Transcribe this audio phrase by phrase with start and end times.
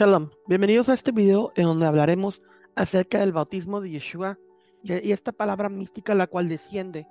[0.00, 2.40] Shalom, bienvenidos a este video en donde hablaremos
[2.74, 4.38] acerca del bautismo de Yeshua
[4.82, 7.06] y esta palabra mística la cual desciende.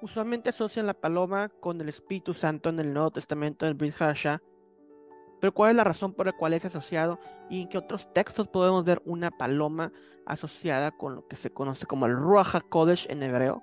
[0.00, 4.40] Usualmente asocian la paloma con el Espíritu Santo en el Nuevo Testamento del Brit Hadashah,
[5.38, 8.48] pero ¿cuál es la razón por la cual es asociado y en qué otros textos
[8.48, 9.92] podemos ver una paloma
[10.24, 13.62] asociada con lo que se conoce como el Ruach HaKodesh en hebreo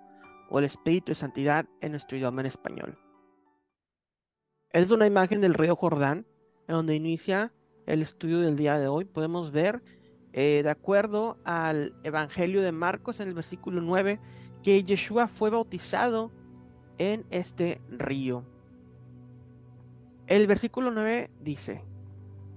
[0.51, 2.99] o el Espíritu de Santidad en nuestro idioma en español?
[4.69, 6.27] Es una imagen del río Jordán
[6.67, 7.51] en donde inicia
[7.87, 9.81] el estudio del día de hoy, podemos ver,
[10.33, 14.19] eh, de acuerdo al Evangelio de Marcos en el versículo 9,
[14.61, 16.31] que Yeshua fue bautizado
[16.97, 18.43] en este río.
[20.27, 21.83] El versículo 9 dice,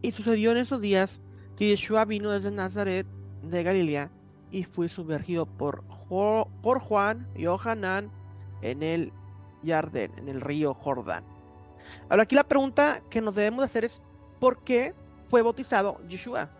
[0.02, 1.20] y sucedió en esos días
[1.56, 3.06] que Yeshua vino desde Nazaret
[3.42, 4.10] de Galilea
[4.50, 8.10] y fue sumergido por, por Juan y Ohanán
[8.62, 9.12] en el
[9.64, 11.24] Jardín, en el río Jordán.
[12.08, 14.02] Ahora aquí la pregunta que nos debemos hacer es,
[14.40, 14.94] ¿por qué
[15.30, 16.50] fue bautizado Yeshua.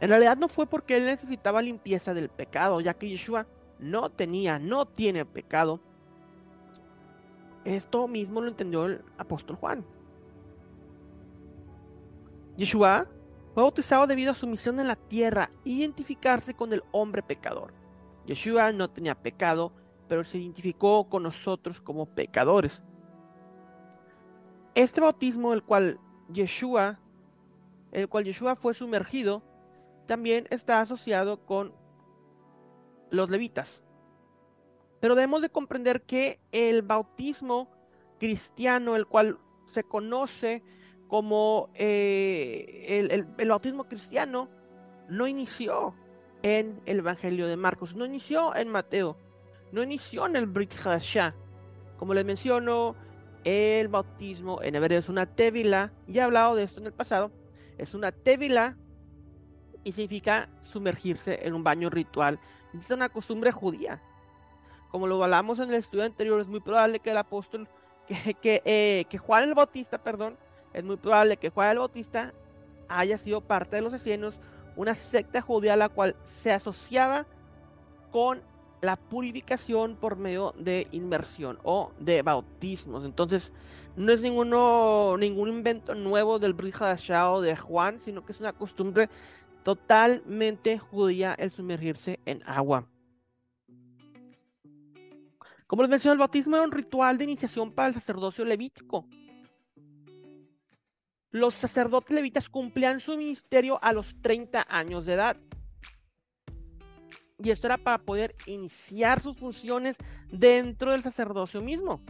[0.00, 3.46] En realidad no fue porque él necesitaba limpieza del pecado, ya que Yeshua
[3.80, 5.80] no tenía, no tiene pecado.
[7.64, 9.84] Esto mismo lo entendió el apóstol Juan.
[12.56, 13.08] Yeshua
[13.52, 17.74] fue bautizado debido a su misión en la tierra, identificarse con el hombre pecador.
[18.26, 19.72] Yeshua no tenía pecado,
[20.06, 22.80] pero se identificó con nosotros como pecadores.
[24.76, 25.98] Este bautismo, el cual
[26.32, 27.00] Yeshua
[27.94, 29.42] el cual Yeshua fue sumergido,
[30.06, 31.74] también está asociado con
[33.10, 33.82] los levitas.
[35.00, 37.70] Pero debemos de comprender que el bautismo
[38.18, 39.38] cristiano, el cual
[39.72, 40.62] se conoce
[41.08, 44.48] como eh, el, bautismo cristiano,
[45.08, 45.94] no inició
[46.42, 49.18] en el Evangelio de Marcos, no inició en Mateo,
[49.72, 51.34] no inició en el Brit Hadashah.
[51.98, 52.96] Como les menciono,
[53.44, 57.30] el bautismo en hebreo es una tevila, ya he hablado de esto en el pasado,
[57.78, 58.76] es una tevila
[59.82, 62.38] y significa sumergirse en un baño ritual.
[62.72, 64.00] Es una costumbre judía.
[64.90, 67.68] Como lo hablamos en el estudio anterior, es muy probable que el apóstol,
[68.40, 70.38] que, eh, que Juan el Bautista, perdón,
[70.72, 72.32] es muy probable que Juan el Bautista
[72.88, 74.40] haya sido parte de los esenios,
[74.76, 77.26] una secta judía a la cual se asociaba
[78.10, 78.42] con
[78.84, 83.04] la purificación por medio de inmersión o de bautismos.
[83.04, 83.52] Entonces,
[83.96, 88.52] no es ninguno, ningún invento nuevo del Brit o de Juan, sino que es una
[88.52, 89.08] costumbre
[89.62, 92.86] totalmente judía el sumergirse en agua.
[95.66, 99.08] Como les mencioné, el bautismo era un ritual de iniciación para el sacerdocio levítico.
[101.30, 105.36] Los sacerdotes levitas cumplían su ministerio a los 30 años de edad.
[107.38, 109.96] Y esto era para poder iniciar sus funciones
[110.30, 112.00] dentro del sacerdocio mismo.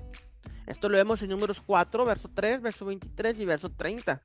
[0.67, 4.23] Esto lo vemos en números 4, verso 3, verso 23 y verso 30.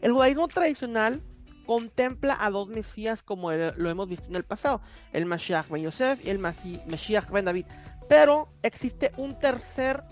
[0.00, 1.22] El judaísmo tradicional
[1.66, 4.80] contempla a dos Mesías como lo hemos visto en el pasado,
[5.12, 7.66] el Mashiach ben Yosef y el Mashiach ben David.
[8.08, 10.02] Pero existe un tercer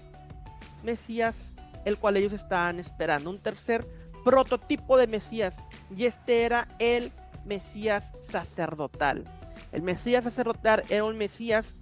[0.84, 1.54] Mesías,
[1.84, 3.86] el cual ellos estaban esperando, un tercer
[4.24, 5.56] prototipo de Mesías,
[5.94, 7.12] y este era el
[7.48, 9.24] Mesías sacerdotal.
[9.72, 11.76] El Mesías sacerdotal era un Mesías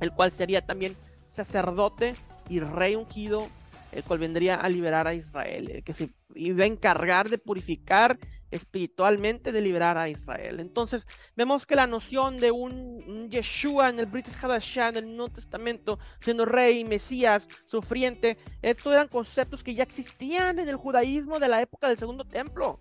[0.00, 2.14] el cual sería también sacerdote
[2.48, 3.48] y rey ungido,
[3.92, 8.18] el cual vendría a liberar a Israel, el que se iba a encargar de purificar
[8.50, 10.60] espiritualmente, de liberar a Israel.
[10.60, 15.32] Entonces, vemos que la noción de un, Yeshua en el Brit Hadashah, en el Nuevo
[15.32, 21.48] Testamento, siendo rey, Mesías, sufriente, estos eran conceptos que ya existían en el judaísmo de
[21.48, 22.80] la época del Segundo Templo.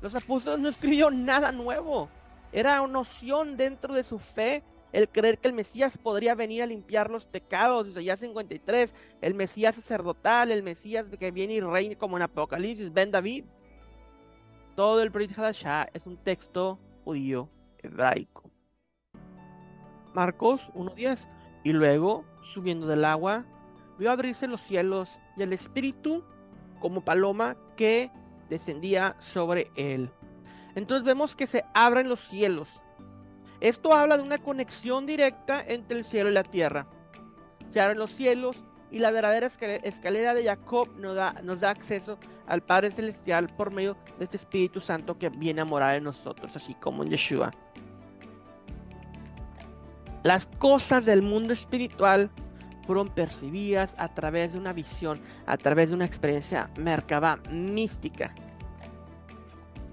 [0.00, 2.08] Los apóstoles no escribieron nada nuevo.
[2.52, 4.62] Era una noción dentro de su fe
[4.92, 9.76] el creer que el Mesías podría venir a limpiar los pecados, ya 53, el Mesías
[9.76, 13.44] sacerdotal, el Mesías que viene y reina como en Apocalipsis, Ben David.
[14.74, 18.50] Todo el Brit Hadashah es un texto judío hebraico.
[20.14, 21.28] Marcos 1.10.
[21.62, 23.44] Y luego, subiendo del agua,
[23.98, 26.24] vio abrirse los cielos y el Espíritu
[26.80, 28.10] como paloma que
[28.50, 30.10] descendía sobre él.
[30.74, 32.68] Entonces vemos que se abren los cielos
[33.60, 36.86] esto habla de una conexión directa entre el cielo y la tierra.
[37.68, 38.56] Se abren los cielos
[38.90, 44.24] y la verdadera escalera de Jacob nos da, acceso al Padre Celestial por medio de
[44.24, 47.52] este Espíritu Santo que viene a morar en nosotros, así como en Yeshua.
[50.22, 52.30] Las cosas del mundo espiritual
[52.90, 58.34] fueron percibidas a través de una visión, a través de una experiencia mercaba mística.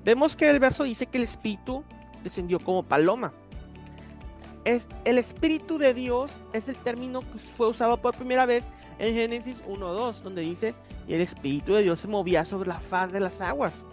[0.03, 1.83] Vemos que el verso dice que el Espíritu
[2.23, 3.31] descendió como paloma
[5.05, 8.63] el Espíritu de Dios es el término que fue usado por primera vez
[8.97, 10.73] en Génesis 1.2, donde dice
[11.07, 13.85] y el Espíritu de Dios se movía sobre la faz de las aguas.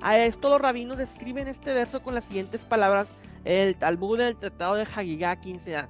[0.00, 3.10] A esto los rabinos describen este verso con las siguientes palabras
[3.44, 5.88] el Talmud del Tratado de Hagigah 15a.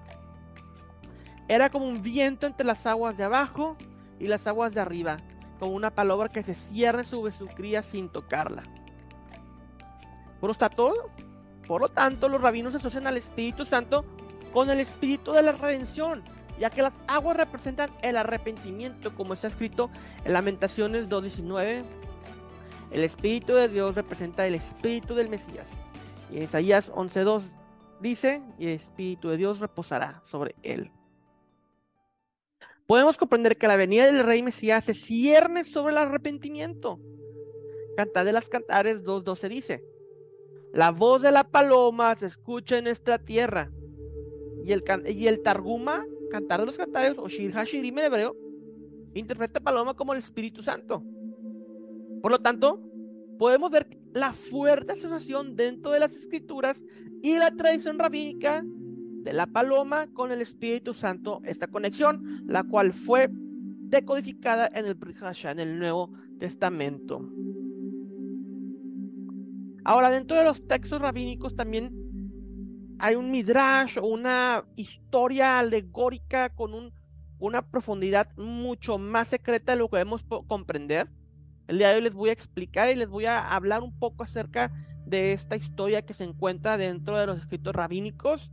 [1.52, 3.76] Era como un viento entre las aguas de abajo
[4.18, 5.18] y las aguas de arriba,
[5.60, 8.62] como una palabra que se cierne sobre su cría sin tocarla.
[10.40, 11.10] Por todo.
[11.68, 14.06] Por lo tanto, los rabinos asocian al Espíritu Santo
[14.50, 16.22] con el Espíritu de la redención,
[16.58, 19.90] ya que las aguas representan el arrepentimiento, como está escrito
[20.24, 21.82] en Lamentaciones 2.19.
[22.92, 25.68] El Espíritu de Dios representa el Espíritu del Mesías.
[26.30, 27.42] Y en Isaías 11.2
[28.00, 30.90] dice, y el Espíritu de Dios reposará sobre él.
[32.92, 37.00] Podemos comprender que la venida del Rey Mesías se cierne sobre el arrepentimiento.
[37.96, 39.84] Cantar de las Cantares 2.12 dice,
[40.74, 43.72] la voz de la paloma se escucha en nuestra tierra.
[44.62, 48.36] Y el, y el Targuma, Cantar de los Cantares, o Shir Hashirim en hebreo,
[49.14, 51.02] interpreta a paloma como el Espíritu Santo.
[52.20, 52.78] Por lo tanto,
[53.38, 56.84] podemos ver la fuerte asociación dentro de las escrituras
[57.22, 58.62] y la tradición rabínica
[59.22, 64.96] de la paloma con el Espíritu Santo, esta conexión, la cual fue decodificada en el
[65.44, 67.28] en el Nuevo Testamento.
[69.84, 71.92] Ahora, dentro de los textos rabínicos también
[72.98, 76.92] hay un midrash o una historia alegórica con un,
[77.38, 81.10] una profundidad mucho más secreta de lo que debemos comprender.
[81.66, 84.22] El día de hoy les voy a explicar y les voy a hablar un poco
[84.22, 84.72] acerca
[85.04, 88.50] de esta historia que se encuentra dentro de los escritos rabínicos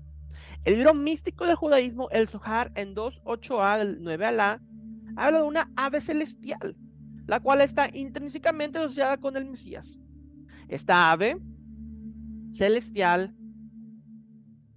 [0.63, 4.61] el libro místico del judaísmo, el Zohar, en 2.8a del 9 a la,
[5.15, 6.75] habla de una ave celestial,
[7.27, 9.99] la cual está intrínsecamente asociada con el Mesías.
[10.67, 11.37] Esta ave
[12.51, 13.35] celestial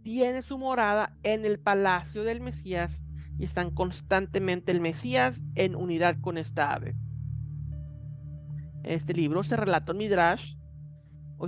[0.02, 3.02] tiene su morada en el palacio del Mesías
[3.38, 6.96] y están constantemente el Mesías en unidad con esta ave.
[8.84, 10.56] En este libro se relata un Midrash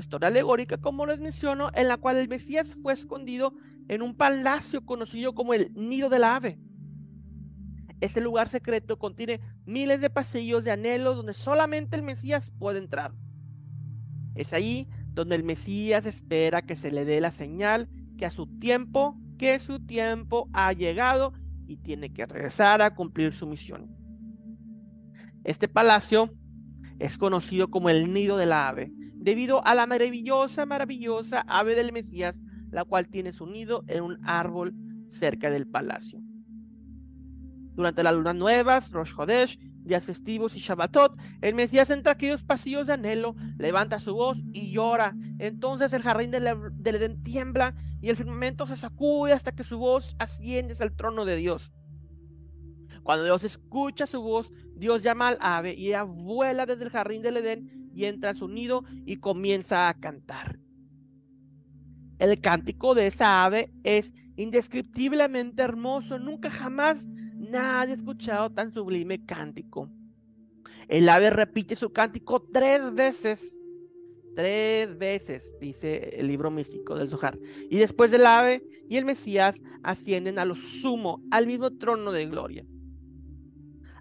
[0.01, 3.55] historia alegórica, como les menciono, en la cual el Mesías fue escondido
[3.89, 6.59] en un palacio conocido como el Nido del Ave.
[8.01, 13.15] Este lugar secreto contiene miles de pasillos de anhelos donde solamente el Mesías puede entrar.
[14.35, 17.89] Es ahí donde el Mesías espera que se le dé la señal
[18.19, 21.33] que a su tiempo, que su tiempo ha llegado
[21.67, 23.95] y tiene que regresar a cumplir su misión.
[25.45, 26.31] Este palacio
[26.99, 28.93] es conocido como el nido del ave,
[29.25, 32.43] debido a la maravillosa, maravillosa ave del Mesías
[32.75, 34.75] la cual tiene su nido en un árbol
[35.07, 36.21] cerca del palacio.
[37.75, 42.45] Durante las lunas nuevas, Rosh Hodesh, días festivos y Shabbatot, el Mesías entra a aquellos
[42.45, 45.15] pasillos de anhelo, levanta su voz y llora.
[45.39, 50.15] Entonces el jardín del, Edén tiembla y el firmamento se sacude hasta que su voz
[50.19, 51.73] asciende el trono de Dios.
[53.03, 57.23] Cuando Dios escucha su voz, Dios llama al ave y ella vuela desde el jardín
[57.23, 60.59] del Edén y entra a su nido y comienza a cantar.
[62.19, 66.19] El cántico de esa ave es indescriptiblemente hermoso.
[66.19, 69.91] Nunca jamás nadie ha escuchado tan sublime cántico.
[70.89, 73.61] El ave repite su cántico tres veces.
[74.37, 77.39] Tres veces, dice el libro místico del Zohar.
[77.71, 82.27] Y después del ave y el Mesías ascienden a lo sumo, al mismo trono de
[82.27, 82.67] gloria.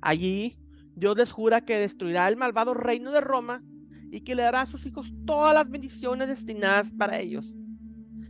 [0.02, 0.58] Allí
[0.96, 3.64] Dios les jura que destruirá el malvado reino de Roma
[4.14, 7.52] y que le dará a sus hijos todas las bendiciones destinadas para ellos.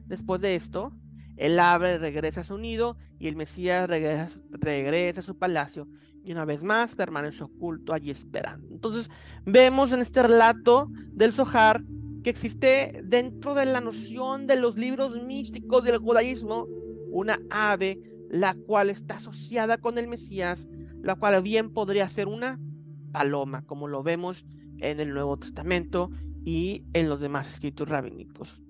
[0.06, 0.94] Después de esto,
[1.36, 5.90] el ave regresa a su nido y el Mesías regresa, a su palacio
[6.24, 8.74] y una vez más permanece oculto allí esperando.
[8.74, 9.10] Entonces
[9.46, 11.84] vemos en este relato del Zohar
[12.24, 16.66] que existe dentro de la noción de los libros místicos del judaísmo
[17.12, 18.00] una ave
[18.30, 20.70] la cual está asociada con el Mesías,
[21.02, 22.58] la cual bien podría ser una
[23.12, 24.46] paloma, como lo vemos
[24.84, 26.12] en el Nuevo Testamento
[26.46, 28.62] y en los demás escritos rabínicos.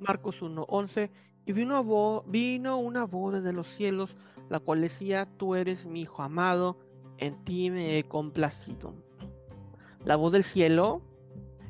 [0.00, 1.10] Marcos 1:11,
[1.46, 4.16] y vino, una voz desde los cielos,
[4.48, 6.78] la cual decía, tú eres mi hijo amado,
[7.18, 8.94] en ti me he complacido.
[10.04, 11.02] La voz del cielo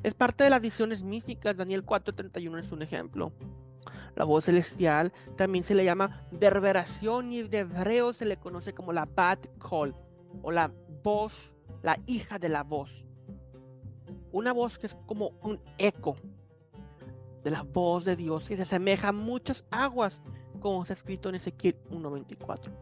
[0.03, 3.33] es parte de las visiones místicas, Daniel 4:31 es un ejemplo.
[4.15, 8.93] La voz celestial también se le llama verberación y de hebreo se le conoce como
[8.93, 9.95] la bat call
[10.43, 10.73] o la
[11.03, 13.07] voz, la hija de la voz.
[14.35, 16.17] Una voz que es como un eco,
[17.45, 20.21] de la voz de Dios y se asemeja a muchas aguas,
[20.59, 22.73] como está escrito en Ezequiel 1.24,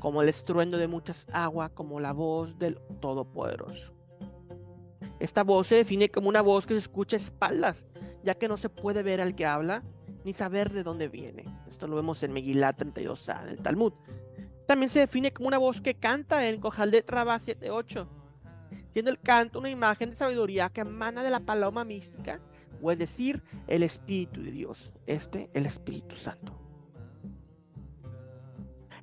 [0.00, 3.94] como el estruendo de muchas aguas, como la voz del Todopoderoso.
[5.20, 7.86] Esta voz se define como una voz que se escucha a espaldas,
[8.24, 9.84] ya que no se puede ver al que habla
[10.24, 11.44] ni saber de dónde viene.
[11.68, 13.92] Esto lo vemos en Megilá 32a, en el Talmud.
[14.66, 18.15] También se define como una voz que canta en Kohalet Rabá 7.8
[18.96, 22.40] siendo el canto una imagen de sabiduría que emana de la paloma mística,
[22.80, 26.58] o es decir, el Espíritu de Dios, este el Espíritu Santo.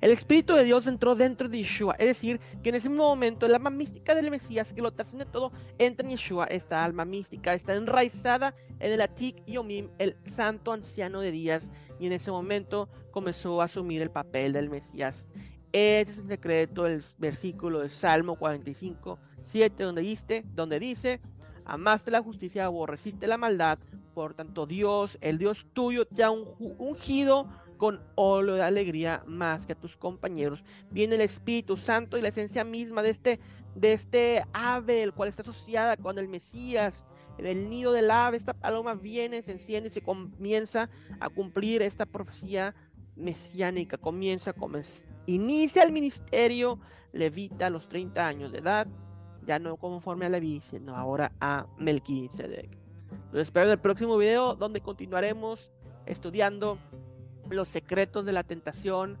[0.00, 3.54] El Espíritu de Dios entró dentro de Yeshua, es decir, que en ese momento el
[3.54, 6.46] alma mística del Mesías, que lo trasciende todo, entra en Yeshua.
[6.46, 11.70] Esta alma mística está enraizada en el Atik Yomim, el santo anciano de días,
[12.00, 15.28] y en ese momento comenzó a asumir el papel del Mesías.
[15.70, 21.20] Este es el secreto del versículo de Salmo 45, 7, donde dice, donde dice,
[21.64, 23.78] amaste la justicia, aborreciste la maldad,
[24.14, 29.72] por tanto Dios, el Dios tuyo, te ha ungido con óleo de alegría más que
[29.72, 30.64] a tus compañeros.
[30.90, 33.40] Viene el Espíritu Santo y la esencia misma de este,
[33.74, 37.04] de este ave, el cual está asociada con el Mesías.
[37.36, 42.06] Del nido del ave, esta paloma viene, se enciende y se comienza a cumplir esta
[42.06, 42.74] profecía
[43.16, 43.98] mesiánica.
[43.98, 44.54] Comienza,
[45.26, 46.78] inicia el ministerio
[47.12, 48.86] levita a los 30 años de edad,
[49.46, 52.78] ya no conforme a Leví, sino ahora a Melquisedec.
[53.32, 55.70] Los espero en el próximo video donde continuaremos
[56.06, 56.78] estudiando
[57.50, 59.18] los secretos de la tentación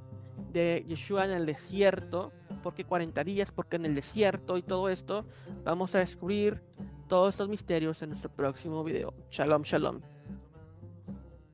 [0.52, 5.24] de Yeshua en el desierto, porque 40 días, porque en el desierto y todo esto,
[5.64, 6.62] vamos a descubrir
[7.08, 9.14] todos estos misterios en nuestro próximo video.
[9.30, 10.13] Shalom, shalom.